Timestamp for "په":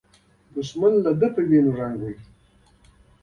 1.35-1.41